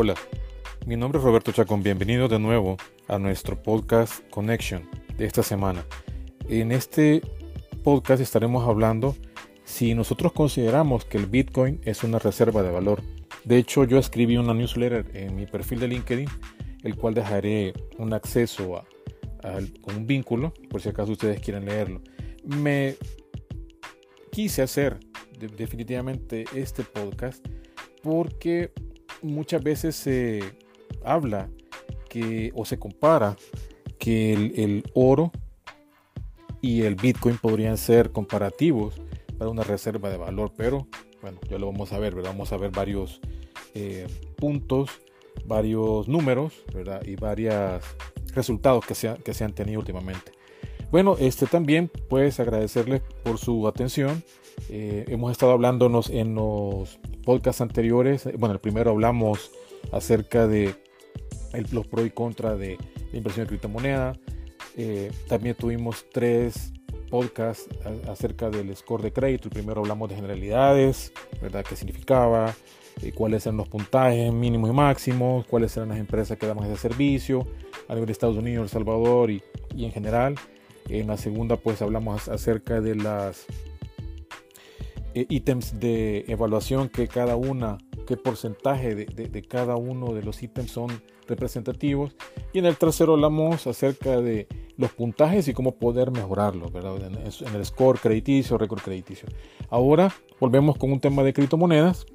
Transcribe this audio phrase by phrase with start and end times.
[0.00, 0.14] Hola,
[0.86, 1.82] mi nombre es Roberto Chacón.
[1.82, 2.76] Bienvenido de nuevo
[3.08, 5.84] a nuestro podcast Connection de esta semana.
[6.48, 7.20] En este
[7.82, 9.16] podcast estaremos hablando
[9.64, 13.02] si nosotros consideramos que el Bitcoin es una reserva de valor.
[13.42, 16.28] De hecho, yo escribí una newsletter en mi perfil de LinkedIn,
[16.84, 18.84] el cual dejaré un acceso a,
[19.80, 22.02] con un vínculo, por si acaso ustedes quieren leerlo.
[22.44, 22.94] Me
[24.30, 25.00] quise hacer
[25.56, 27.44] definitivamente este podcast
[28.00, 28.70] porque
[29.22, 30.40] muchas veces se
[31.04, 31.48] habla
[32.08, 33.36] que o se compara
[33.98, 35.32] que el, oro
[36.60, 39.00] y el Bitcoin podrían ser comparativos
[39.36, 40.86] para una reserva de valor, pero
[41.20, 42.30] bueno, ya lo vamos a ver, ¿verdad?
[42.30, 43.20] Vamos a ver varios
[43.74, 44.90] eh, puntos,
[45.44, 47.04] varios números, ¿verdad?
[47.04, 47.84] Y varios
[48.34, 50.37] resultados que se, que se han tenido últimamente.
[50.90, 54.22] Bueno, este también pues agradecerles por su atención.
[54.70, 58.26] Eh, hemos estado hablándonos en los podcasts anteriores.
[58.38, 59.50] Bueno, el primero hablamos
[59.92, 60.74] acerca de
[61.72, 62.78] los pros y contras de
[63.12, 64.18] la inversión en criptomoneda.
[64.78, 66.72] Eh, también tuvimos tres
[67.10, 67.68] podcasts
[68.08, 69.48] acerca del score de crédito.
[69.48, 71.12] El primero hablamos de generalidades,
[71.42, 71.66] ¿verdad?
[71.68, 72.54] ¿Qué significaba?
[73.02, 76.80] Eh, cuáles eran los puntajes mínimos y máximos, cuáles eran las empresas que daban ese
[76.80, 77.46] servicio
[77.88, 79.42] a nivel de Estados Unidos, El Salvador y,
[79.76, 80.34] y en general.
[80.88, 83.46] En la segunda pues hablamos acerca de las
[85.14, 90.70] eh, ítems de evaluación que cada una, qué porcentaje de, cada uno de los ítems
[90.70, 92.14] son representativos.
[92.52, 97.64] Y en el tercero hablamos acerca de los puntajes y cómo poder mejorarlos, En, el
[97.66, 99.28] score crediticio, récord crediticio.
[99.70, 102.06] Ahora volvemos con un tema de criptomonedas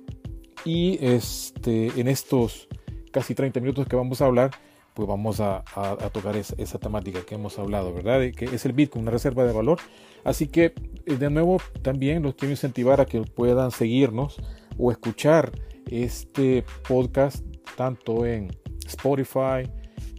[0.64, 2.68] y este, en estos
[3.12, 4.52] casi 30 minutos que vamos a hablar,
[4.94, 5.64] pues vamos a,
[6.12, 8.22] tocar esa, temática que hemos hablado, ¿verdad?
[8.36, 9.80] que es el Bitcoin, una reserva de valor.
[10.24, 10.74] Así que,
[11.06, 14.38] eh, de nuevo, también los quiero incentivar a que puedan seguirnos
[14.78, 15.52] o escuchar
[15.88, 17.44] este podcast
[17.76, 19.70] tanto en Spotify,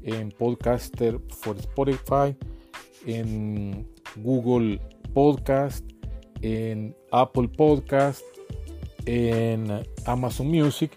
[0.03, 2.37] en Podcaster for Spotify,
[3.06, 4.81] en Google
[5.12, 5.84] Podcast,
[6.43, 8.22] en Apple Podcast,
[9.06, 10.91] en Amazon Music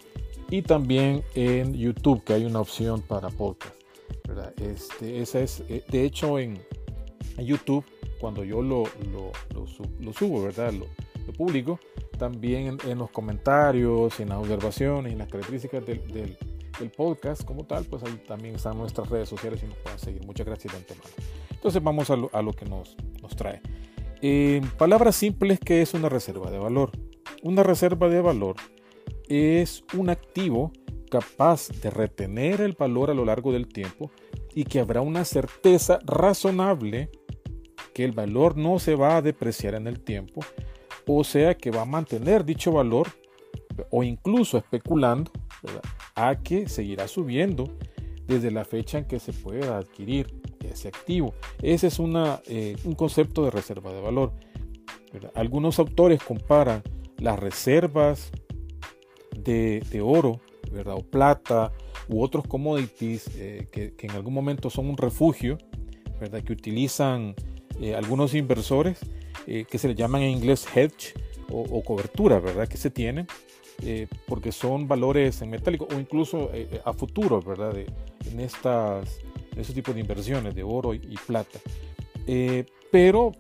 [0.50, 3.75] y también en YouTube, que hay una opción para podcast.
[4.62, 6.59] Este, esa es, eh, de hecho, en,
[7.38, 7.85] YouTube,
[8.19, 8.84] cuando yo lo,
[10.00, 10.74] lo, subo, ¿verdad?
[10.74, 10.88] Lo,
[11.34, 11.80] publico,
[12.18, 16.38] también en, los comentarios, en las observaciones, en las características del, del,
[16.96, 20.25] podcast como tal, pues ahí también están nuestras redes sociales y nos pueden seguir.
[20.25, 21.09] Muchas gracias de antemano.
[21.52, 23.62] Entonces vamos a lo, a lo que nos, nos trae.
[24.22, 26.91] En palabras simples, ¿qué es una reserva de valor?
[27.44, 28.56] Una reserva de valor
[29.30, 30.72] es un activo
[31.10, 34.12] capaz de retener el valor a lo largo del tiempo
[34.54, 37.10] y que habrá una certeza razonable
[37.94, 40.42] que el valor no se va a depreciar en el tiempo,
[41.06, 43.08] o sea que va a mantener dicho valor
[43.90, 45.32] o incluso especulando
[46.16, 47.66] a que seguirá subiendo
[48.28, 51.34] desde la fecha en que se pueda adquirir ese activo.
[51.62, 54.34] Ese es una, eh, un concepto de reserva de valor.
[55.36, 56.84] Algunos autores comparan
[57.18, 58.32] las reservas
[59.44, 60.40] de, oro,
[60.72, 60.96] ¿verdad?
[60.96, 61.72] O plata
[62.08, 65.58] u otros commodities eh, que, en algún momento son un refugio,
[66.20, 66.44] ¿verdad?
[66.44, 67.36] Que utilizan
[67.81, 69.00] eh, algunos inversores
[69.46, 71.14] eh, que se le llaman en inglés hedge
[71.50, 72.68] o, cobertura, ¿verdad?
[72.68, 73.26] Que se tienen
[74.28, 76.50] porque son valores en metálico o incluso
[76.84, 77.78] a futuro, ¿verdad?
[77.78, 79.20] en estas,
[79.56, 81.59] esos tipos de inversiones de oro y, plata.
[82.92, 83.31] pero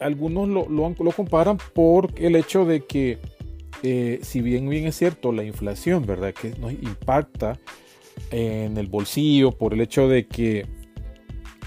[0.00, 3.18] algunos lo, lo comparan por el hecho de que
[3.82, 6.34] eh, si bien bien es cierto la inflación, ¿verdad?
[6.34, 7.58] Que nos impacta
[8.30, 10.66] en el bolsillo por el hecho de que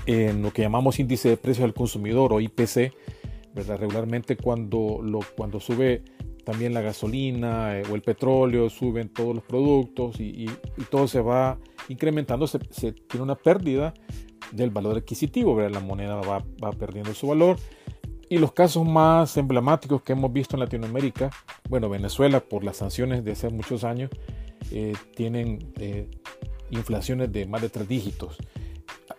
[0.06, 2.94] en lo que llamamos índice de precios al consumidor o IPC,
[3.54, 3.78] ¿verdad?
[3.78, 6.04] Regularmente cuando, lo, cuando sube
[6.44, 10.48] también la gasolina eh, o el petróleo, suben todos los productos y,
[10.90, 11.60] todo se va
[11.90, 13.94] incrementando, se, tiene una pérdida
[14.52, 15.80] del valor adquisitivo, ¿verdad?
[15.80, 17.58] la moneda va, va perdiendo su valor
[18.30, 21.32] y los casos más emblemáticos que hemos visto en Latinoamérica,
[21.68, 24.12] bueno, Venezuela por las sanciones de hace muchos años,
[24.72, 26.08] eh, tienen eh,
[26.70, 28.38] inflaciones de más de tres dígitos.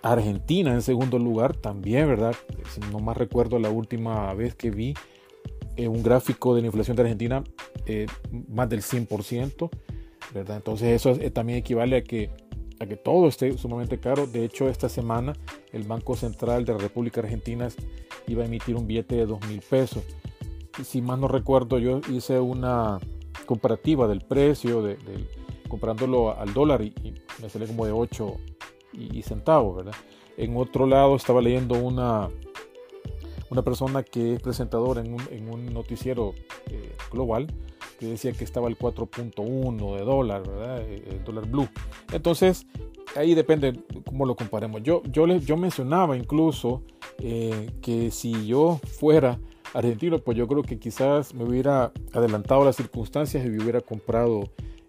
[0.03, 2.35] Argentina en segundo lugar también, ¿verdad?
[2.71, 4.95] Si no más recuerdo la última vez que vi
[5.77, 7.43] eh, un gráfico de la inflación de Argentina,
[8.49, 9.69] más del 100%,
[10.33, 10.57] ¿verdad?
[10.57, 12.31] Entonces eso también equivale a que,
[12.81, 14.27] a que todo esté sumamente caro.
[14.27, 15.35] De hecho, esta semana
[15.73, 17.69] el Banco Central de la República Argentina
[18.27, 20.03] iba a emitir un billete de 2 mil pesos.
[20.83, 22.99] Si más no recuerdo, yo hice una
[23.45, 24.97] comparativa del precio, de,
[25.69, 26.93] comprándolo al dólar y,
[27.41, 28.35] me sale como de 8
[28.95, 29.95] y, centavos, ¿verdad?
[30.37, 32.31] En otro lado estaba leyendo una,
[33.51, 36.35] una persona que es presentadora en un, noticiero
[36.71, 37.49] eh, global
[37.99, 40.81] que decía que estaba el 4.1 de dólar, ¿verdad?
[40.81, 41.69] Eh, el dólar blue.
[42.13, 42.67] Entonces,
[43.15, 44.83] ahí depende cómo lo comparemos.
[44.83, 46.83] Yo, yo, les, yo mencionaba incluso
[47.19, 49.39] eh, que si yo fuera
[49.75, 54.45] argentino, pues yo creo que quizás me hubiera adelantado las circunstancias y me hubiera comprado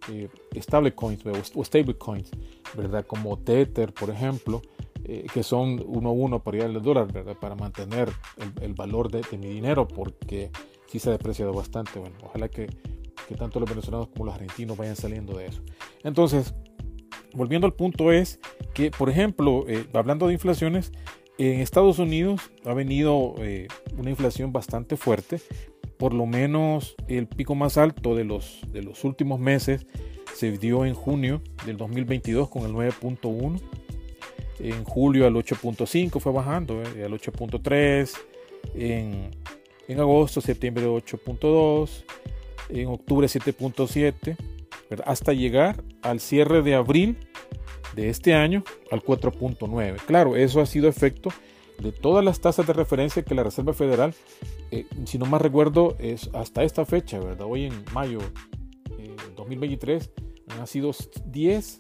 [0.09, 1.21] eh, stable coins
[1.55, 2.31] o stable coins,
[2.75, 3.05] ¿verdad?
[3.05, 4.61] Como Tether, por ejemplo,
[5.05, 7.07] eh, que son uno a uno para ir al dólar.
[7.39, 8.09] Para mantener
[8.61, 10.51] el, valor de, mi dinero, porque
[10.87, 11.99] sí se ha depreciado bastante.
[11.99, 12.67] Bueno, ojalá que,
[13.27, 15.61] que tanto los venezolanos como los argentinos vayan saliendo de eso.
[16.03, 16.53] Entonces,
[17.33, 18.39] volviendo al punto es
[18.73, 20.91] que, por ejemplo, eh, hablando de inflaciones,
[21.37, 25.41] en Estados Unidos ha venido eh, una inflación bastante fuerte,
[25.97, 29.87] por lo menos el pico más alto de los, de los últimos meses
[30.35, 33.59] se dio en junio del 2022 con el 9.1,
[34.63, 38.11] en julio al 8.5 fue bajando, eh, al 8.3,
[38.75, 39.31] en,
[39.87, 42.03] en agosto, septiembre 8.2,
[42.69, 44.37] en octubre 7.7,
[45.05, 47.17] hasta llegar al cierre de abril
[47.95, 49.97] de este año al 4.9.
[50.05, 51.29] Claro, eso ha sido efecto
[51.79, 54.13] de todas las tasas de referencia que la Reserva Federal,
[54.71, 57.47] eh, si no más recuerdo, es hasta esta fecha, ¿verdad?
[57.49, 58.19] Hoy en mayo
[58.99, 60.09] eh, 2023
[60.59, 60.91] han sido
[61.25, 61.79] 10 eh,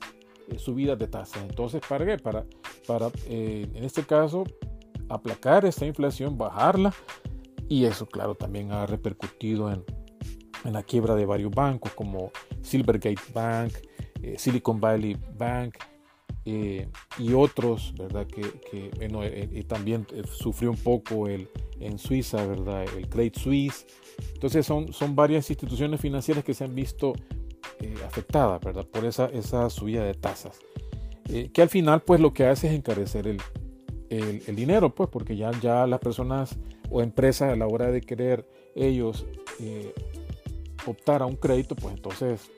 [0.59, 1.43] subidas de tasas.
[1.43, 2.17] Entonces, ¿para qué?
[2.17, 2.45] Para,
[2.87, 4.43] para eh, en este caso,
[5.09, 6.93] aplacar esta inflación, bajarla.
[7.67, 9.83] Y eso, claro, también ha repercutido en,
[10.65, 12.31] en la quiebra de varios bancos como
[12.61, 13.73] Silvergate Bank,
[14.37, 15.75] Silicon Valley Bank,
[16.43, 16.87] eh,
[17.19, 18.25] y otros, ¿verdad?
[18.25, 21.47] Que, eh, eh, también sufrió un poco el,
[21.79, 22.85] en Suiza, ¿verdad?
[22.97, 23.85] El Credit Suisse.
[24.33, 27.13] Entonces son, son varias instituciones financieras que se han visto
[28.05, 28.85] afectadas, ¿verdad?
[28.85, 30.59] Por esa, esa subida de tasas.
[31.53, 33.41] que al final, pues lo que hace es encarecer el,
[34.09, 36.57] el, el, dinero, pues, porque ya, ya las personas
[36.89, 39.25] o empresas a la hora de querer ellos
[40.85, 42.49] optar a un crédito, pues entonces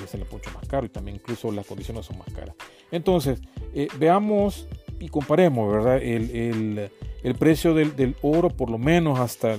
[0.00, 2.54] les sale mucho más caro y también incluso las condiciones son más caras.
[2.90, 3.40] Entonces,
[3.74, 4.68] eh, veamos
[5.00, 6.02] y comparemos, ¿verdad?
[6.02, 6.90] El,
[7.38, 9.58] precio del, oro, por lo menos hasta,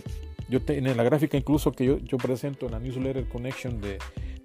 [0.50, 3.98] yo en la gráfica incluso que yo, yo presento en la newsletter Connection de,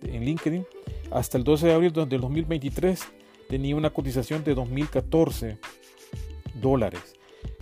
[0.03, 0.67] en LinkedIn,
[1.11, 3.01] hasta el 12 de abril del 2023
[3.49, 5.59] tenía una cotización de 2014
[6.61, 7.15] dólares.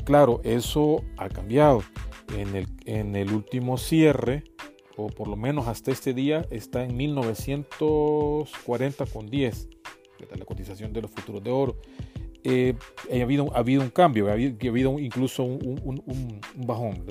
[0.05, 1.83] Claro, eso ha cambiado.
[2.37, 4.45] En el, en el último cierre,
[4.97, 9.69] o por lo menos hasta este día, está en 1940 con 10
[10.39, 11.77] la cotización de los futuros de oro.
[12.43, 12.75] Eh,
[13.13, 17.05] ha, habido, ha habido un cambio, ha habido, ha habido incluso un, un, bajón.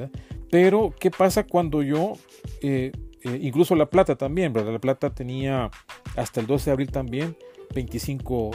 [0.50, 2.14] Pero, ¿qué pasa cuando yo,
[2.62, 2.92] eh,
[3.24, 4.54] eh, incluso la plata también.
[4.54, 5.70] La plata tenía
[6.16, 7.36] hasta el 12 de abril también
[7.74, 8.52] 25,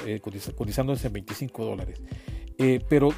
[0.57, 2.03] cotizándose en 25 dólares.
[2.89, 3.11] pero,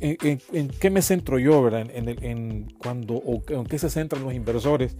[0.00, 1.90] ¿en, qué me centro yo, ¿verdad?
[1.92, 4.96] En, en, cuando, o en qué se centran los inversores?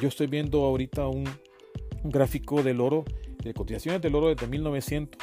[0.00, 1.28] Yo estoy viendo ahorita un,
[2.02, 3.04] un gráfico del oro
[3.42, 5.20] de cotizaciones del oro desde 1900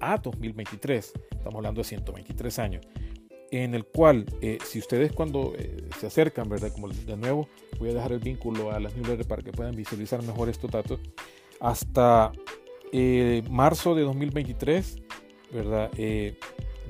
[0.00, 2.86] a 2023, estamos hablando de 123 años,
[3.50, 6.72] en el cual, eh, si ustedes cuando eh, se acercan, ¿verdad?
[6.72, 7.48] Como de nuevo,
[7.78, 11.00] voy a dejar el vínculo a las newsletters para que puedan visualizar mejor estos datos,
[11.60, 12.32] hasta
[12.92, 14.96] eh, marzo de 2023,
[15.52, 15.90] ¿verdad?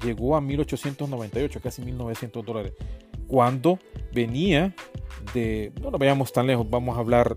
[0.02, 2.72] llegó a 1898, casi 1900 dólares,
[3.26, 3.78] cuando
[4.12, 4.74] venía
[5.32, 7.36] de, no lo veamos tan lejos, vamos a hablar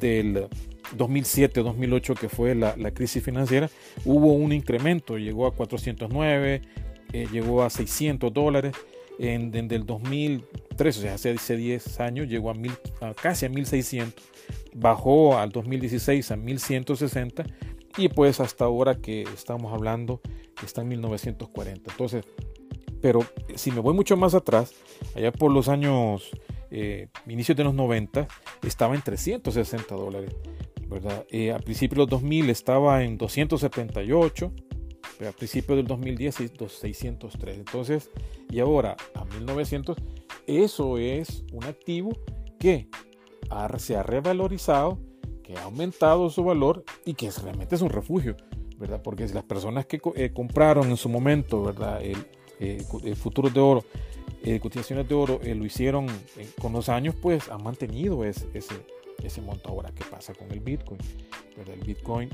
[0.00, 0.48] del
[0.96, 3.70] 2007-2008, que fue la, crisis financiera,
[4.04, 6.62] hubo un incremento, llegó a 409,
[7.16, 8.74] eh, llegó a 600 dólares.
[9.18, 14.22] En, el 2003, o sea, hace 10 años, llegó a, casi a 1600,
[14.74, 17.44] bajó al 2016 a 1160
[17.96, 20.20] y pues hasta ahora que estamos hablando
[20.62, 21.90] está en 1940.
[21.90, 22.26] Entonces,
[23.00, 23.20] pero
[23.54, 24.74] si me voy mucho más atrás,
[25.14, 26.28] allá por los años,
[26.70, 28.28] eh, inicios de los 90,
[28.62, 30.34] estaba en 360 dólares.
[30.88, 31.24] ¿verdad?
[31.30, 34.52] Eh, a principios de los 2000 estaba en 278,
[35.24, 36.34] a principios del 2010
[36.68, 37.58] 603.
[37.58, 38.10] Entonces,
[38.50, 39.96] y ahora a 1900,
[40.46, 42.12] eso es un activo
[42.58, 42.88] que
[43.78, 44.98] se ha revalorizado,
[45.42, 48.36] que ha aumentado su valor y que realmente es un refugio,
[48.78, 49.00] ¿verdad?
[49.02, 52.02] Porque si las personas que eh, compraron en su momento, ¿verdad?
[52.02, 52.18] El,
[52.58, 52.82] eh,
[53.14, 53.84] futuros de oro,
[54.60, 56.06] cotizaciones de oro, lo hicieron
[56.60, 58.46] con los años, pues han mantenido ese
[59.22, 59.68] ese monto.
[59.68, 61.00] Ahora, ¿qué pasa con el Bitcoin?
[61.54, 62.28] Pero el Bitcoin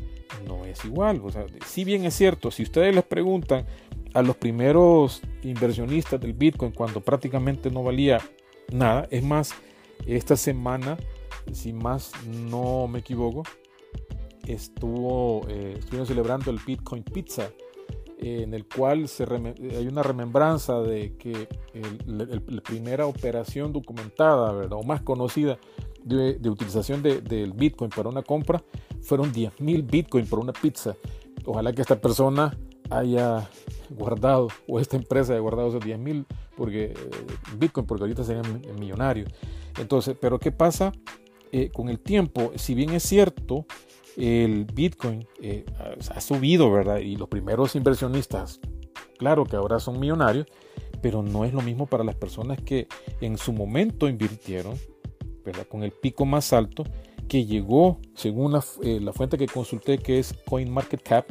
[0.47, 1.21] no es igual.
[1.25, 3.67] O sea, si bien es cierto, si ustedes les preguntan
[4.15, 8.21] a los primeros inversionistas del Bitcoin cuando prácticamente no valía
[8.71, 9.55] nada, es más,
[10.07, 10.97] esta semana,
[11.53, 13.43] si más no me equivoco,
[14.47, 17.51] estuvo, eh, estuvieron celebrando el Bitcoin Pizza,
[18.19, 21.49] en el cual se hay una remembranza de que
[22.07, 24.79] la primera operación documentada, ¿verdad?
[24.79, 25.59] o más conocida
[26.05, 28.63] de, utilización del Bitcoin para una compra
[29.01, 30.97] fueron 10.000 Bitcoin por una pizza.
[31.45, 32.57] Ojalá que esta persona
[32.91, 33.49] haya
[33.91, 36.97] guardado, o esta empresa haya guardado esos 10.000 porque, eh,
[37.57, 39.31] Bitcoin, porque ahorita serían millonarios.
[39.79, 40.93] Entonces, pero ¿qué pasa
[41.51, 42.53] eh, con el tiempo?
[42.57, 43.67] Si bien es cierto,
[44.17, 45.65] el Bitcoin eh,
[46.15, 46.99] ha subido, ¿verdad?
[46.99, 48.61] Y los primeros inversionistas,
[49.19, 50.47] claro que ahora son millonarios,
[51.01, 52.87] pero no es lo mismo para las personas que
[53.21, 54.75] en su momento invirtieron,
[55.69, 56.85] Con el pico más alto
[57.29, 61.27] que llegó, según la, eh, la fuente que consulté, que es CoinMarketCap,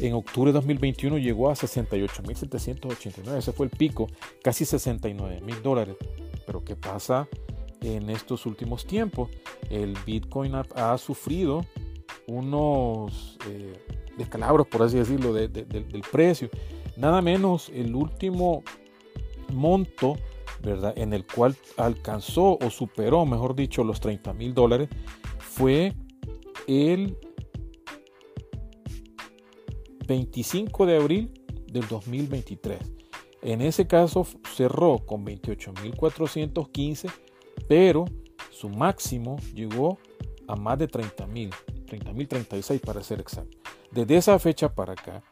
[0.00, 3.36] en octubre de 2021 llegó a 68.789.
[3.36, 4.08] Ese fue el pico,
[4.42, 5.96] casi 69 mil dólares.
[6.46, 7.28] Pero ¿qué pasa
[7.80, 9.30] en estos últimos tiempos?
[9.70, 11.66] El Bitcoin ha, sufrido
[12.26, 13.72] unos eh,
[14.16, 16.48] descalabros, por así decirlo, del precio.
[16.96, 18.62] Nada menos el último
[19.52, 20.16] monto,
[20.62, 20.92] ¿verdad?
[20.96, 24.88] En el cual alcanzó o superó, mejor dicho, los 30 mil dólares,
[25.38, 25.94] fue
[26.66, 27.16] el
[30.06, 31.30] 25 de abril
[31.66, 32.78] del 2023.
[33.42, 37.10] En ese caso cerró con 28.415,
[37.68, 38.04] pero
[38.50, 39.98] su máximo llegó
[40.48, 41.50] a más de 30.000,
[41.86, 43.58] 30.036 para ser exacto.
[43.92, 45.22] Desde esa fecha para acá,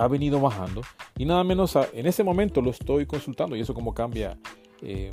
[0.00, 0.80] ha venido bajando
[1.18, 4.38] y nada menos en ese momento lo estoy consultando y eso como cambia
[4.82, 5.10] eh,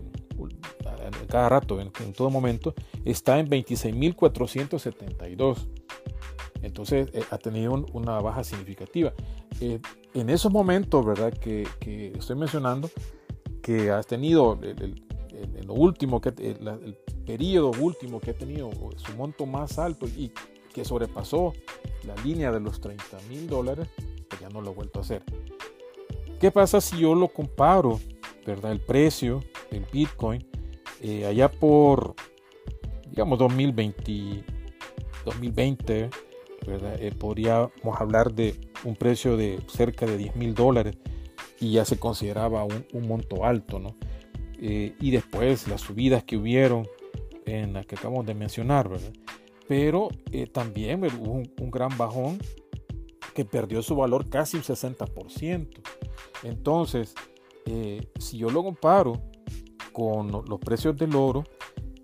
[1.29, 2.73] cada rato, en, todo momento,
[3.05, 5.67] está en 26.472.
[6.61, 9.13] Entonces eh, ha tenido una baja significativa.
[9.61, 9.79] Eh,
[10.13, 11.33] en esos momentos, ¿verdad?
[11.33, 11.67] Que,
[12.17, 12.89] estoy mencionando,
[13.61, 15.03] que has tenido el,
[15.69, 20.31] último, que, el, periodo último que ha tenido su monto más alto y
[20.73, 21.53] que sobrepasó
[22.05, 23.87] la línea de los 30 mil dólares,
[24.39, 25.23] ya no lo he vuelto a hacer.
[26.39, 27.99] ¿Qué pasa si yo lo comparo,
[28.45, 30.45] verdad, el precio del Bitcoin
[31.01, 32.15] eh, allá por,
[33.09, 34.43] digamos, 2020,
[35.25, 36.09] 2020
[36.65, 37.01] ¿verdad?
[37.01, 40.97] Eh, podríamos hablar de un precio de cerca de 10 mil dólares
[41.59, 43.95] y ya se consideraba un, monto alto, ¿no?
[44.59, 46.87] Eh, y después las subidas que hubieron
[47.45, 49.13] en las que acabamos de mencionar, ¿verdad?
[49.67, 50.09] Pero
[50.51, 52.39] también hubo un gran bajón
[53.33, 55.69] que perdió su valor casi un 60%.
[56.43, 57.13] Entonces,
[58.19, 59.21] si yo lo comparo
[59.97, 61.43] con los precios del oro,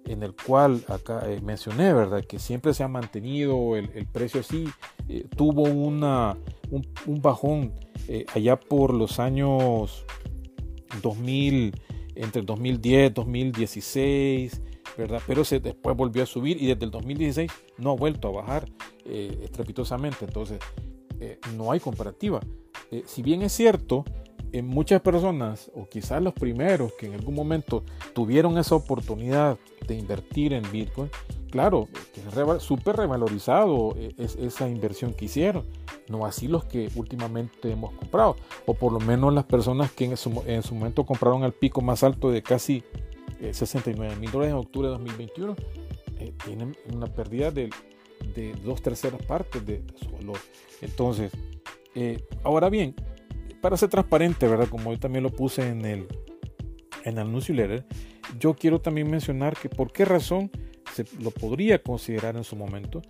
[0.06, 2.24] en el cual acá eh, mencioné, ¿verdad?
[2.24, 4.66] Que siempre se ha mantenido el, precio así,
[5.08, 6.36] eh, tuvo una,
[6.72, 7.74] un, bajón
[8.34, 10.06] allá por los años
[11.04, 11.80] 2000,
[12.16, 14.62] entre 2010, 2016,
[14.98, 15.22] ¿verdad?
[15.28, 18.66] Pero se, después volvió a subir y desde el 2016 no ha vuelto a bajar
[19.06, 20.26] estrepitosamente.
[20.26, 20.60] Entonces,
[21.24, 22.42] eh, no hay comparativa.
[22.92, 24.04] Eh, si bien es cierto,
[24.54, 27.84] en muchas personas, o quizás los primeros que en algún momento
[28.14, 29.58] tuvieron esa oportunidad
[29.88, 31.10] de invertir en Bitcoin,
[31.50, 35.66] claro, es súper revalorizado eh, es, esa inversión que hicieron.
[36.08, 38.36] No así los que últimamente hemos comprado,
[38.68, 41.82] o por lo menos las personas que en su, en su momento compraron al pico
[41.82, 42.84] más alto de casi
[43.52, 45.56] 69 mil dólares en octubre de 2021,
[46.46, 47.70] tienen una pérdida de
[48.64, 50.38] dos terceras partes de, su valor.
[50.82, 51.32] Entonces,
[51.96, 52.96] eh, ahora bien,
[53.64, 54.68] para ser transparente, ¿verdad?
[54.68, 56.06] Como yo también lo puse en el,
[57.06, 57.86] en el newsletter,
[58.38, 60.52] yo quiero también mencionar que por qué razón
[60.94, 63.02] se lo podría considerar en su momento,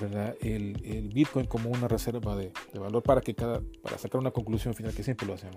[0.00, 0.36] ¿verdad?
[0.40, 4.74] El, Bitcoin como una reserva de, de, valor para, que cada, para sacar una conclusión
[4.74, 5.56] final, que siempre lo hacemos.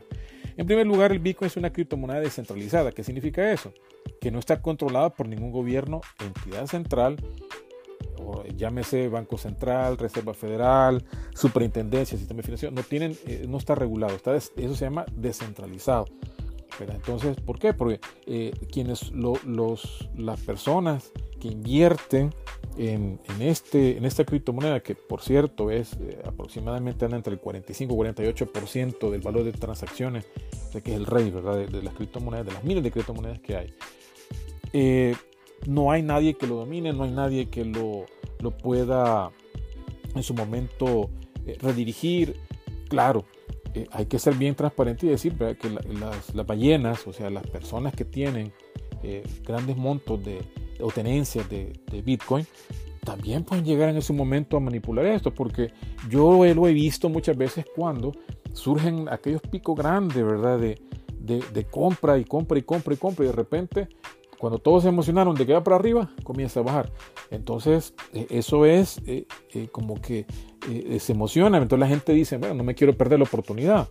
[0.58, 2.92] En primer lugar, el Bitcoin es una criptomoneda descentralizada.
[2.92, 3.72] ¿Qué significa eso?
[4.20, 7.18] Que no está controlada por ningún gobierno, entidad central
[8.56, 14.36] llámese Banco Central, Reserva Federal, Superintendencia, Sistema Financiero, no, tienen, eh, no está regulado, está
[14.36, 16.06] eso se llama descentralizado.
[16.80, 17.74] Entonces, ¿por qué?
[17.74, 22.34] Porque eh, quienes los, las personas que invierten
[22.78, 27.98] en, este, en esta criptomoneda, que por cierto es eh, aproximadamente entre el 45 y
[27.98, 30.26] 48% del valor de transacciones,
[30.74, 31.58] o que es el rey ¿verdad?
[31.58, 33.74] De, las criptomonedas, de las miles de criptomonedas que hay,
[35.68, 38.06] no hay nadie que lo domine, no hay nadie que lo,
[38.40, 39.32] lo pueda
[40.16, 41.10] en su momento
[41.46, 42.36] eh, redirigir.
[42.88, 43.26] Claro,
[43.74, 47.94] eh, hay que ser bien transparente y decir que las, ballenas, o sea, las personas
[47.94, 48.52] que tienen
[49.04, 50.42] eh, grandes montos de,
[50.82, 51.74] o tenencias de,
[52.04, 52.46] Bitcoin,
[53.04, 55.72] también pueden llegar en ese momento a manipular esto, porque
[56.10, 58.12] yo lo he visto muchas veces cuando
[58.54, 60.60] surgen aquellos picos grandes, ¿verdad?
[60.60, 60.80] De,
[61.20, 63.88] de, compra y compra y compra y compra y de repente
[64.40, 66.90] cuando todos se emocionaron de que va para arriba, comienza a bajar.
[67.30, 70.26] Entonces, eh, eso es eh, eh, como que
[71.00, 71.58] se emociona.
[71.58, 73.90] Entonces la gente dice, bueno, no me quiero perder la oportunidad.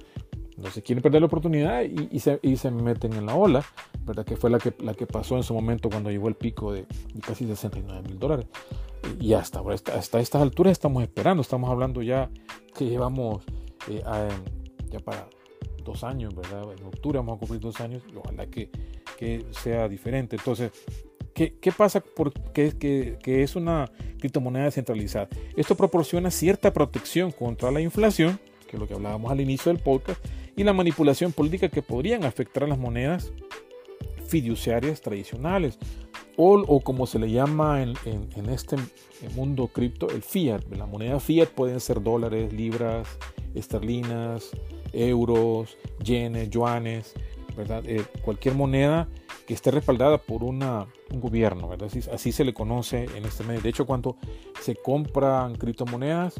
[0.56, 3.64] No se quieren perder la oportunidad y, se, meten en la ola,
[4.04, 4.24] ¿verdad?
[4.24, 6.86] Que fue la que, pasó en su momento cuando llegó el pico de,
[7.24, 8.46] casi 69 mil dólares.
[9.20, 9.60] Y hasta,
[9.94, 12.30] hasta estas alturas estamos esperando, estamos hablando ya
[12.74, 13.44] que llevamos
[13.86, 15.28] ya para
[15.88, 16.72] dos años, ¿verdad?
[16.78, 18.70] En octubre vamos a cumplir dos años y ojalá que,
[19.16, 20.36] que sea diferente.
[20.36, 20.70] Entonces,
[21.34, 22.00] ¿qué, qué pasa?
[22.00, 25.28] Porque que, que es una criptomoneda descentralizada.
[25.56, 29.82] Esto proporciona cierta protección contra la inflación, que es lo que hablábamos al inicio del
[29.82, 30.24] podcast,
[30.56, 33.32] y la manipulación política que podrían afectar a las monedas
[34.26, 35.78] fiduciarias tradicionales
[36.40, 38.76] o, como se le llama en, en, este
[39.34, 40.62] mundo cripto, el fiat.
[40.70, 43.08] La moneda fiat pueden ser dólares, libras,
[43.56, 44.50] esterlinas,
[44.92, 47.14] euros, yenes, yuanes,
[47.56, 47.82] ¿verdad?
[47.86, 49.08] Eh, cualquier moneda
[49.46, 51.90] que esté respaldada por una, un gobierno, ¿verdad?
[52.12, 53.60] Así, se le conoce en este medio.
[53.60, 54.16] De hecho, cuando
[54.60, 56.34] se compran criptomonedas,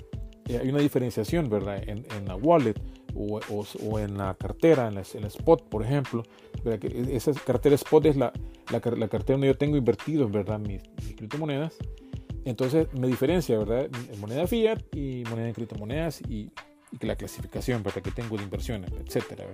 [0.49, 1.83] eh, hay una diferenciación, ¿verdad?
[1.89, 2.75] En, en la wallet
[3.15, 3.41] o,
[3.83, 6.23] o, en la cartera, en, la, spot, por ejemplo.
[6.65, 6.85] ¿verdad?
[7.11, 8.33] Esa cartera spot es la,
[8.71, 10.59] la, cartera donde yo tengo invertidos, ¿verdad?
[10.59, 10.83] Mis,
[11.17, 11.77] criptomonedas.
[12.45, 13.89] Entonces me diferencia, ¿verdad?
[14.21, 16.51] Moneda fiat y moneda en criptomonedas y
[17.01, 18.03] la clasificación, ¿verdad?
[18.03, 19.45] Que tengo de inversiones, etcétera.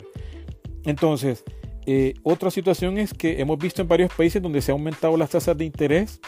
[0.85, 1.45] Entonces,
[1.87, 5.31] eh, otra situación es que hemos visto en varios países donde se han aumentado las
[5.31, 6.21] tasas de interés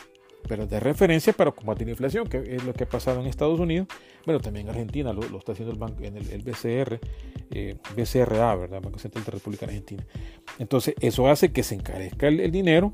[0.46, 3.58] pero de referencia para combatir la inflación, que es lo que ha pasado en Estados
[3.60, 3.88] Unidos,
[4.24, 7.00] bueno, también en Argentina lo, está haciendo el, banco, en el, BCR,
[7.50, 8.80] eh, BCRA, ¿verdad?
[8.80, 10.04] Banco Central de la República Argentina.
[10.58, 12.92] Entonces, eso hace que se encarezca el, dinero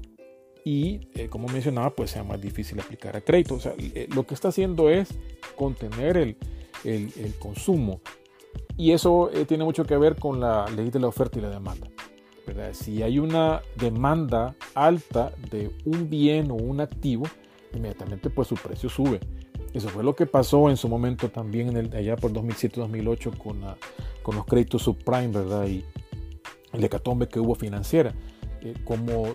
[0.65, 3.55] y, eh, como mencionaba, pues sea más difícil aplicar a crédito.
[3.55, 5.09] O sea, eh, lo que está haciendo es
[5.57, 6.37] contener el,
[6.85, 8.01] el, consumo.
[8.77, 11.89] Y eso tiene mucho que ver con la ley de la oferta y la demanda.
[12.73, 17.25] Si hay una demanda alta de un bien o un activo,
[17.75, 19.21] inmediatamente pues su precio sube.
[19.73, 23.61] Eso fue lo que pasó en su momento también en el, allá por 2007-2008 con,
[24.23, 25.67] con los créditos subprime, ¿verdad?
[25.67, 25.85] Y
[26.73, 28.15] el hecatombe que hubo financiera.
[28.61, 29.35] Eh, como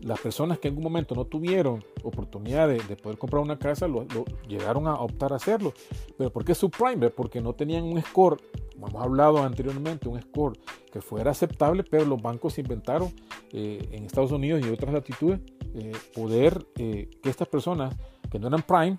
[0.00, 4.06] las personas que en un momento no tuvieron oportunidad de, poder comprar una casa, lo,
[4.48, 5.74] llegaron a optar a hacerlo.
[6.16, 7.10] ¿Pero por qué subprime?
[7.10, 8.40] Porque no tenían un score,
[8.72, 10.58] como hemos hablado anteriormente, un score
[10.90, 13.12] que fuera aceptable, pero los bancos inventaron
[13.52, 15.40] eh, en Estados Unidos y otras latitudes
[15.74, 17.94] eh, poder eh, que estas personas
[18.30, 18.98] que no eran prime,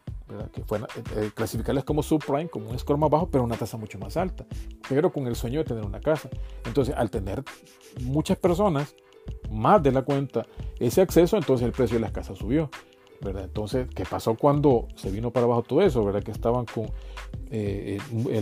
[0.53, 3.97] que fueran eh, clasificarlas como subprime, como un score más bajo, pero una tasa mucho
[3.97, 4.45] más alta,
[4.87, 6.29] pero con el sueño de tener una casa.
[6.65, 7.43] Entonces, al tener
[8.01, 8.95] muchas personas
[9.49, 10.45] más de la cuenta
[10.79, 12.69] ese acceso, entonces el precio de las casas subió.
[13.21, 13.43] ¿verdad?
[13.43, 16.05] Entonces, ¿qué pasó cuando se vino para abajo todo eso?
[16.05, 16.23] ¿verdad?
[16.23, 16.89] Que estaban con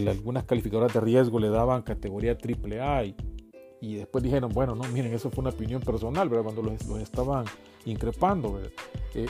[0.08, 3.16] algunas calificadoras de riesgo, le daban categoría AAA y
[3.80, 6.46] y después dijeron, bueno, no, miren, eso fue una opinión personal, ¿verdad?
[6.46, 7.46] Cuando los, estaban
[7.86, 8.60] increpando,
[9.14, 9.28] eh,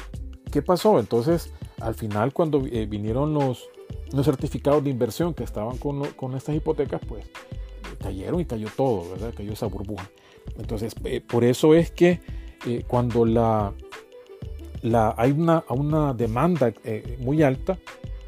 [0.51, 0.99] ¿Qué pasó?
[0.99, 3.67] Entonces, al final, cuando eh, vinieron los,
[4.13, 7.29] los certificados de inversión que estaban con, con estas hipotecas, pues
[7.99, 9.33] cayeron y cayó todo, ¿verdad?
[9.35, 10.09] Cayó esa burbuja.
[10.57, 12.19] Entonces, eh, por eso es que
[12.87, 13.73] cuando la,
[15.17, 16.73] hay una, una demanda
[17.19, 17.77] muy alta,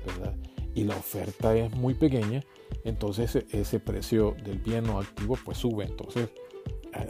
[0.05, 0.35] ¿verdad?
[0.75, 2.43] Y la oferta es muy pequeña,
[2.83, 5.85] entonces e, ese precio del bien o activo pues sube.
[5.85, 6.29] Entonces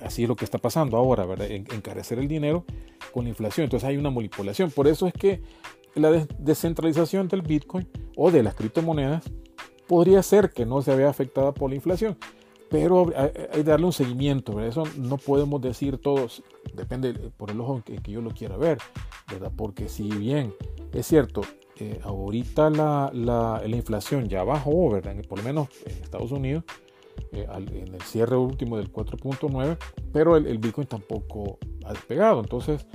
[0.04, 1.50] así es lo que está pasando ahora, ¿verdad?
[1.52, 2.66] Encarecer el dinero
[3.14, 3.66] con la inflación.
[3.66, 4.72] Entonces hay una manipulación.
[4.72, 5.42] Por eso es que
[5.96, 9.24] la descentralización del Bitcoin o de las criptomonedas
[9.88, 12.18] podría ser que no se vea afectada por la inflación.
[12.70, 16.44] Pero hay que darle un seguimiento, Eso no podemos decir todos,
[16.76, 18.78] depende por el ojo en que yo lo quiera ver,
[19.32, 19.52] ¿verdad?
[19.56, 20.54] Porque si bien
[20.94, 21.42] es cierto,
[21.78, 25.16] eh, ahorita la, la, la, inflación ya bajó, ¿verdad?
[25.28, 26.64] Por lo menos en Estados Unidos,
[27.32, 29.78] eh, en el cierre último del 4.9,
[30.12, 32.86] pero el, Bitcoin tampoco ha despegado, entonces,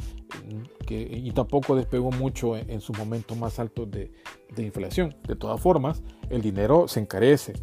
[0.45, 4.13] mm, que, y tampoco despegó mucho en, su momento más alto de,
[4.55, 5.17] de, inflación.
[5.27, 7.55] De todas formas, el dinero se encarece,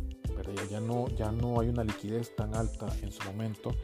[0.69, 3.75] ya, no, ya no hay una liquidez tan alta en su momento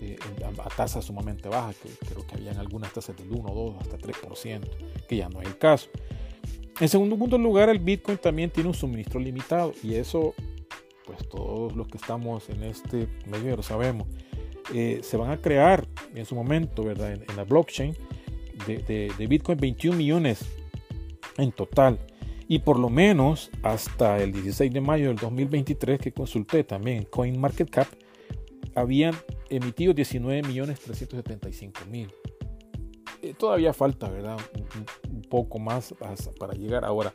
[0.00, 3.98] eh, a, tasas sumamente bajas, que creo que habían algunas tasas del 1, 2, hasta
[3.98, 4.60] 3%,
[5.06, 5.88] que ya no es el caso.
[6.80, 10.34] En segundo punto lugar, el Bitcoin también tiene un suministro limitado y eso,
[11.04, 14.08] pues todos los que estamos en este medio lo sabemos.
[14.72, 17.12] Eh, se van a crear en su momento, ¿verdad?
[17.12, 17.94] En, la blockchain
[18.66, 20.46] de, de, Bitcoin 21 millones
[21.36, 21.98] en total.
[22.50, 27.04] Y por lo menos hasta el 16 de mayo del 2023 que consulté también en
[27.04, 27.86] CoinMarketCap,
[28.74, 29.14] habían
[29.50, 32.12] emitido 19 millones 375 mil.
[33.22, 34.36] Eh, todavía falta, ¿verdad?
[35.12, 35.94] Un, poco más
[36.40, 37.14] para llegar ahora.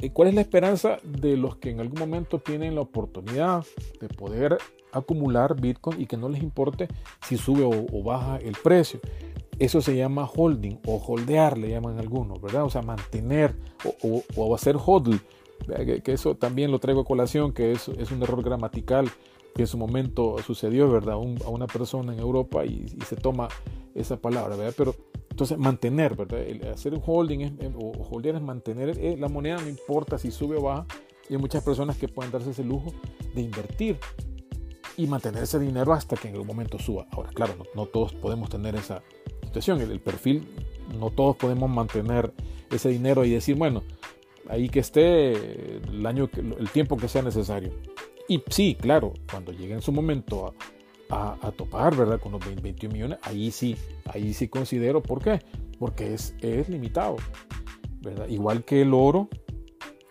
[0.00, 3.64] Eh, ¿Cuál es la esperanza de los que en algún momento tienen la oportunidad
[4.00, 4.58] de poder
[4.90, 6.88] acumular Bitcoin y que no les importe
[7.24, 8.98] si sube o, baja el precio?
[9.58, 12.64] Eso se llama holding o holdear, le llaman algunos, ¿verdad?
[12.64, 13.54] O sea, mantener
[14.02, 15.20] o, hacer hodl,
[16.02, 19.10] que, eso también lo traigo a colación, que es, un error gramatical
[19.54, 21.14] que en su momento sucedió, ¿verdad?
[21.14, 23.48] a una persona en Europa y, se toma
[23.94, 24.74] esa palabra, ¿verdad?
[24.76, 24.96] Pero
[25.30, 26.40] entonces mantener, ¿verdad?
[26.72, 30.62] hacer un holding es, o holder es mantener la moneda, no importa si sube o
[30.62, 30.86] baja.
[31.28, 32.92] Y hay muchas personas que pueden darse ese lujo
[33.34, 33.98] de invertir
[34.96, 37.06] y mantener ese dinero hasta que en algún momento suba.
[37.10, 39.02] Ahora, claro, no, todos podemos tener esa
[39.54, 40.48] El, perfil,
[40.98, 42.32] no todos podemos mantener
[42.70, 43.82] ese dinero y decir, bueno,
[44.48, 47.72] ahí que esté el año, el tiempo que sea necesario.
[48.28, 50.54] Y sí, claro, cuando llegue en su momento
[51.10, 52.20] a, a, topar, ¿verdad?
[52.20, 55.40] Con los 20, 21 millones, ahí sí, ahí sí considero, ¿por qué?
[55.78, 57.16] Porque es, es limitado,
[58.00, 58.28] ¿verdad?
[58.28, 59.28] Igual que el oro,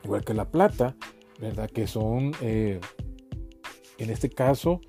[0.04, 0.96] igual que la plata,
[1.40, 1.70] ¿verdad?
[1.70, 2.80] Que son, eh,
[3.98, 4.82] en este caso,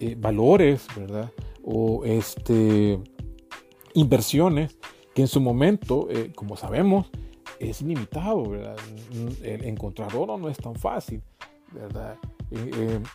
[0.00, 1.30] eh, valores, ¿verdad?
[1.62, 2.98] O este,
[3.94, 4.78] inversiones
[5.14, 7.10] que en su momento, eh, como sabemos,
[7.58, 8.76] es limitado, ¿verdad?
[9.42, 11.22] encontrar oro no es tan fácil,
[11.72, 12.16] ¿verdad?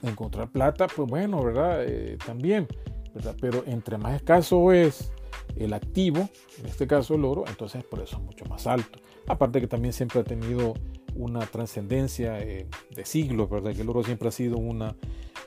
[0.02, 1.86] encontrar plata, pues bueno, ¿verdad?
[2.26, 2.68] también,
[3.14, 3.36] ¿verdad?
[3.42, 5.12] Pero entre más escaso es
[5.56, 9.00] el activo, en este caso el oro, entonces por eso es mucho más alto.
[9.28, 10.74] Aparte que también siempre ha tenido
[11.16, 13.74] una trascendencia eh, de siglos, ¿verdad?
[13.74, 14.96] Que el oro siempre ha sido una,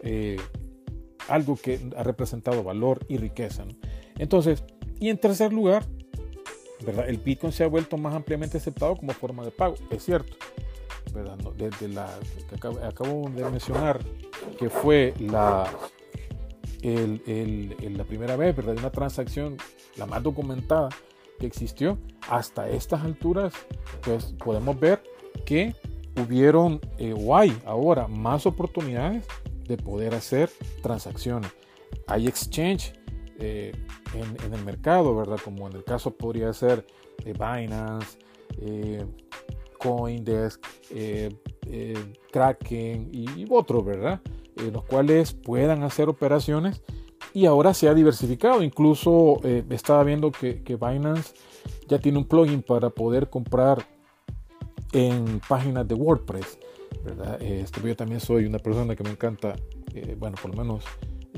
[0.02, 0.36] eh,
[1.28, 3.64] algo que ha representado valor y riqueza.
[4.18, 4.64] Entonces,
[5.00, 5.84] y en tercer lugar,
[6.84, 7.08] ¿verdad?
[7.08, 10.36] El Bitcoin se ha vuelto más ampliamente aceptado como forma de pago, es cierto.
[11.12, 11.38] ¿verdad?
[11.56, 12.08] Desde la
[12.48, 13.98] que acabo, de mencionar,
[14.58, 15.68] que fue la,
[16.82, 18.76] el, la primera vez, ¿verdad?
[18.78, 19.56] Una transacción,
[19.96, 20.90] la más documentada
[21.38, 23.52] que existió, hasta estas alturas,
[24.02, 25.02] pues podemos ver
[25.44, 25.74] que
[26.22, 29.26] hubieron eh, o hay ahora más oportunidades
[29.66, 30.50] de poder hacer
[30.82, 31.50] transacciones.
[32.06, 32.92] Hay exchange
[33.40, 33.72] eh,
[34.14, 35.38] en, el mercado, ¿verdad?
[35.42, 36.86] Como en el caso podría ser
[37.24, 38.18] eh, Binance,
[39.78, 40.64] Coindesk,
[42.30, 44.20] Kraken y, otros, ¿verdad?
[44.72, 46.82] los cuales puedan hacer operaciones
[47.32, 48.62] y ahora se ha diversificado.
[48.62, 51.32] Incluso estaba viendo que, Binance
[51.88, 53.86] ya tiene un plugin para poder comprar
[54.92, 56.58] en páginas de WordPress.
[57.04, 57.40] ¿verdad?
[57.42, 59.56] Este, yo también soy una persona que me encanta,
[59.94, 60.84] eh, bueno, por lo menos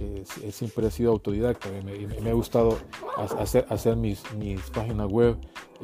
[0.03, 2.79] eh, siempre he sido autodidacta, me, me, ha gustado
[3.39, 5.37] hacer, hacer mis, mis, páginas web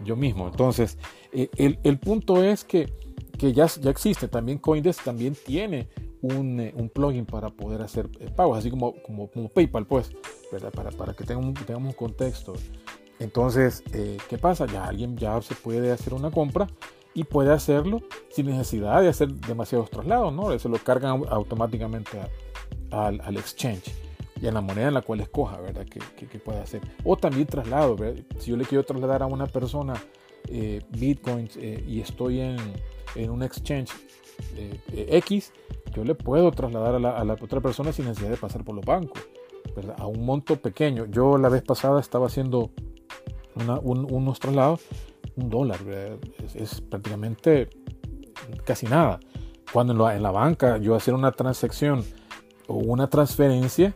[0.04, 0.48] yo mismo.
[0.48, 0.98] Entonces,
[1.32, 2.92] eh, el, el, punto es que,
[3.38, 5.88] que ya, ya existe, también Coindesk también tiene
[6.20, 10.10] un, un, plugin para poder hacer pagos, así como, como, como PayPal, pues,
[10.50, 10.72] ¿verdad?
[10.72, 12.54] Para, para que tengamos, tengamos un contexto.
[13.20, 13.82] Entonces,
[14.28, 14.66] ¿qué pasa?
[14.66, 16.68] Ya alguien ya se puede hacer una compra
[17.14, 20.56] y puede hacerlo sin necesidad de hacer demasiados traslados, ¿no?
[20.56, 22.18] Se lo cargan automáticamente
[22.90, 23.92] al, exchange
[24.40, 25.86] y a la moneda en la cual escoja, ¿verdad?
[25.86, 26.80] Que, que, puede hacer.
[27.04, 28.22] O también traslado, ¿verdad?
[28.38, 29.94] Si yo le quiero trasladar a una persona
[30.48, 32.56] eh, bitcoins eh, y estoy en,
[33.14, 33.90] en un exchange
[34.56, 35.52] eh, X,
[35.94, 38.74] yo le puedo trasladar a la, a la, otra persona sin necesidad de pasar por
[38.74, 39.22] los bancos,
[39.74, 39.96] ¿verdad?
[39.98, 41.06] A un monto pequeño.
[41.06, 42.70] Yo la vez pasada estaba haciendo
[43.82, 44.80] unos traslados
[45.38, 45.78] un dólar,
[46.54, 47.68] es, prácticamente
[48.64, 49.20] casi nada.
[49.72, 52.04] Cuando en la, en la, banca yo hacer una transacción
[52.66, 53.94] o una transferencia,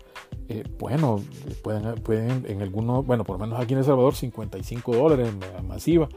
[0.53, 1.19] eh, bueno,
[1.63, 5.31] pueden, pueden en algunos, bueno, por lo menos aquí en El Salvador, 55 dólares
[5.67, 6.09] masiva,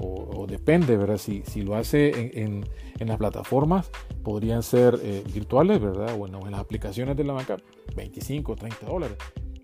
[0.00, 1.16] o, depende, ¿verdad?
[1.16, 2.64] Si, si lo hace en,
[2.98, 3.90] en, las plataformas,
[4.22, 6.16] podrían ser eh, virtuales, ¿verdad?
[6.16, 7.56] Bueno, en las aplicaciones de la banca,
[7.96, 9.16] 25, 30 dólares.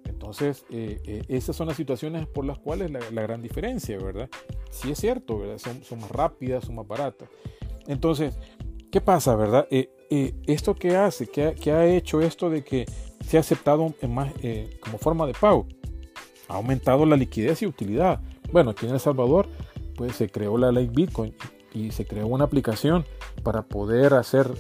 [0.09, 4.29] Entonces, eh, esas son las situaciones por las cuales la, gran diferencia, ¿verdad?
[4.71, 5.59] Sí es cierto, ¿verdad?
[5.59, 7.29] Son, son más rápidas, son más baratas.
[7.87, 8.37] Entonces,
[8.91, 9.69] ¿qué pasa, verdad?
[10.11, 11.27] ¿Esto qué hace?
[11.27, 12.87] ¿Qué, ¿Qué, ha hecho esto de que
[13.27, 14.33] se ha aceptado en más,
[14.81, 15.67] como forma de pago?
[16.49, 18.21] Ha aumentado la liquidez y utilidad.
[18.53, 19.49] Bueno, aquí en El Salvador,
[19.97, 21.35] pues se creó la ley Bitcoin
[21.73, 23.05] y se creó una aplicación
[23.43, 24.51] para poder hacer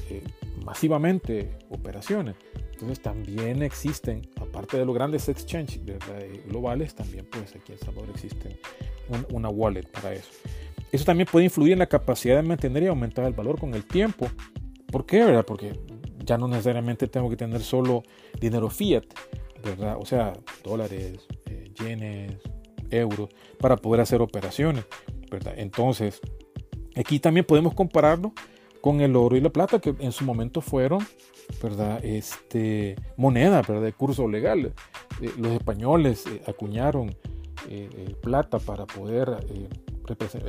[0.65, 2.35] masivamente operaciones.
[2.73, 5.81] Entonces también existen, aparte de los grandes exchanges
[6.47, 8.59] globales, también pues aquí en Salvador existe
[9.31, 10.31] una wallet para eso.
[10.91, 13.85] Eso también puede influir en la capacidad de mantener y aumentar el valor con el
[13.85, 14.29] tiempo.
[14.95, 15.25] ¿Por qué?
[15.25, 15.45] ¿verdad?
[15.45, 15.77] Porque
[16.25, 18.05] ya no necesariamente tengo que tener solo
[18.41, 19.03] dinero fiat,
[19.61, 19.97] ¿verdad?
[20.01, 22.37] O sea, dólares, eh, yenes,
[22.93, 23.29] euros,
[23.59, 24.85] para poder hacer operaciones,
[25.33, 25.55] ¿verdad?
[25.57, 26.21] Entonces,
[26.95, 28.35] aquí también podemos compararlo
[28.81, 31.05] con el oro y la plata, que en su momento fueron
[31.61, 31.99] ¿verdad?
[32.05, 33.83] Este, moneda ¿verdad?
[33.83, 34.75] de curso legal.
[35.21, 37.17] Eh, los españoles eh, acuñaron
[38.23, 39.39] plata para poder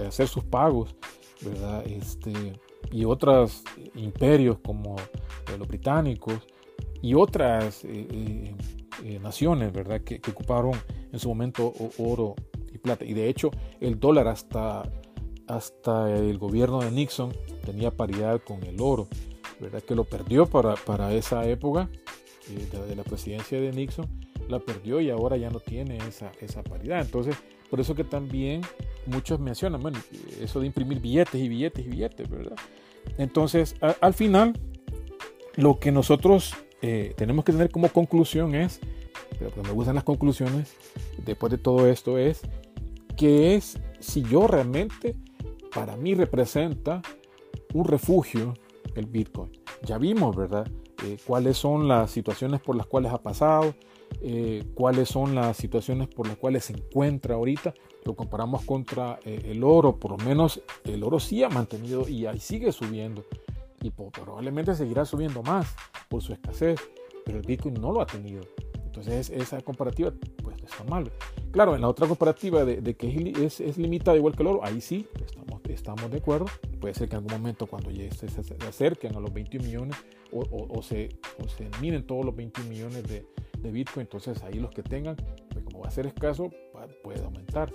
[0.07, 0.95] hacer sus pagos,
[1.41, 1.83] ¿verdad?
[1.87, 2.59] Este,
[2.91, 3.63] y otros
[3.95, 4.95] imperios como
[5.57, 6.39] los británicos
[7.01, 7.85] y otras
[9.21, 10.01] naciones ¿verdad?
[10.01, 10.73] Que, que, ocuparon
[11.11, 12.35] en su momento oro
[12.73, 13.05] y plata.
[13.05, 14.83] Y de hecho el dólar hasta,
[15.47, 17.33] hasta el gobierno de Nixon
[17.65, 19.07] tenía paridad con el oro.
[19.59, 19.81] ¿verdad?
[19.81, 21.89] que lo perdió para, para esa época
[22.49, 24.07] eh, de, la presidencia de Nixon,
[24.47, 27.01] la perdió y ahora ya no tiene esa, esa paridad.
[27.01, 27.35] Entonces,
[27.69, 28.61] por eso que también
[29.05, 29.99] muchos mencionan, bueno,
[30.41, 32.55] eso de imprimir billetes y billetes y billetes, ¿verdad?
[33.17, 34.53] Entonces, al final,
[35.55, 38.79] lo que nosotros eh, tenemos que tener como conclusión es,
[39.37, 40.75] pero que me gustan las conclusiones
[41.25, 42.41] después de todo esto, es
[43.15, 45.15] que es si yo realmente,
[45.73, 47.01] para mí representa
[47.73, 48.53] un refugio
[48.95, 49.51] el Bitcoin.
[49.83, 50.67] Ya vimos, ¿verdad?
[51.03, 53.75] Eh, cuáles son las situaciones por las cuales ha pasado,
[54.21, 57.73] eh, cuáles son las situaciones por las cuales se encuentra ahorita.
[58.05, 62.39] Lo comparamos contra el oro, por lo menos el oro sí ha mantenido y ahí
[62.39, 63.25] sigue subiendo
[63.81, 65.75] y probablemente seguirá subiendo más
[66.09, 66.79] por su escasez,
[67.25, 68.43] pero el Bitcoin no lo ha tenido.
[68.83, 71.11] Entonces esa comparativa pues está mal.
[71.51, 74.81] Claro, en la otra comparativa de, que es, es, limitada igual que el oro, ahí
[74.81, 76.45] sí estamos, estamos de acuerdo.
[76.79, 79.97] Puede ser que en algún momento cuando ya se, se, acerquen a los 21 millones
[80.31, 81.09] o, o, se,
[81.43, 83.25] o se miren todos los 21 millones de,
[83.59, 85.15] de Bitcoin, entonces ahí los que tengan,
[85.49, 86.49] pues va a ser escaso,
[87.03, 87.71] puede aumentar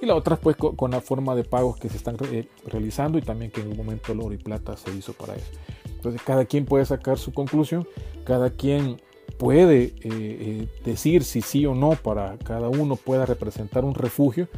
[0.00, 3.22] y la otra pues con, la forma de pagos que se están eh, realizando y
[3.22, 5.50] también que en un momento el oro y plata se hizo para eso.
[5.86, 7.86] Entonces cada quien puede sacar su conclusión,
[8.24, 9.00] cada quien
[9.38, 14.48] puede eh, eh, decir si sí o no para cada uno pueda representar un refugio.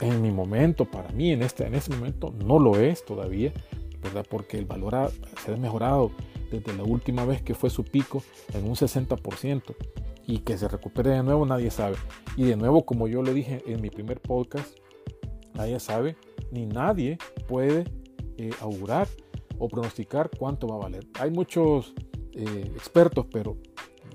[0.00, 3.52] En mi momento, para mí en este, en este momento no lo es todavía,
[4.00, 4.24] ¿verdad?
[4.30, 5.10] Porque el valor
[5.44, 6.12] se ha mejorado
[6.52, 8.22] desde la última vez que fue su pico
[8.54, 9.74] en un 60%
[10.28, 11.96] y que se recupere de nuevo nadie sabe.
[12.36, 14.76] Y de nuevo, como yo le dije en mi primer podcast,
[15.54, 16.16] nadie sabe,
[16.52, 17.16] ni nadie
[17.48, 17.84] puede
[18.36, 19.08] eh, augurar
[19.58, 21.06] o pronosticar cuánto va a valer.
[21.18, 21.94] Hay muchos
[22.34, 23.56] eh, expertos, pero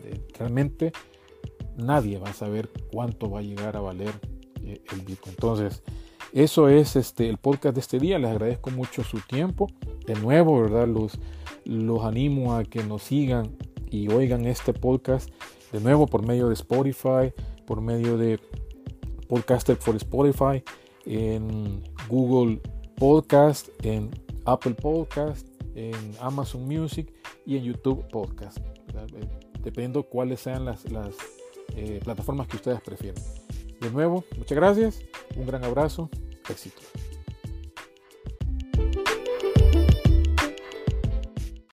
[0.04, 0.92] eh, realmente
[1.78, 4.14] nadie va a saber cuánto va a llegar a valer
[4.64, 5.34] el Bitcoin.
[5.34, 5.82] Entonces,
[6.32, 8.20] eso es este, el podcast de este día.
[8.20, 9.68] Les agradezco mucho su tiempo.
[10.06, 10.88] De nuevo, ¿verdad?
[10.88, 11.20] Los,
[11.66, 13.58] los animo a que nos sigan
[13.90, 15.30] y oigan este podcast
[15.74, 17.34] de nuevo por medio de Spotify,
[17.66, 18.40] por medio de
[19.28, 20.64] Podcaster for Spotify,
[21.06, 22.62] en Google
[22.96, 24.12] Podcast, en
[24.46, 27.12] Apple Podcast, en Amazon Music
[27.46, 28.60] y en YouTube Podcast.
[29.64, 30.86] Dependiendo cuáles sean las,
[31.76, 33.22] eh, plataformas que ustedes prefieren.
[33.82, 35.02] De nuevo, muchas gracias,
[35.36, 36.10] un gran abrazo,
[36.48, 36.82] éxito.